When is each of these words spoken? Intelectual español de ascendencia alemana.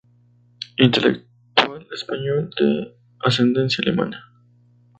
Intelectual 0.79 1.85
español 1.93 2.49
de 2.59 2.95
ascendencia 3.23 3.83
alemana. 3.83 4.31